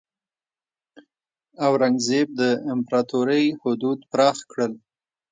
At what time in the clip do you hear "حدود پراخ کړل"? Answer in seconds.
3.61-4.73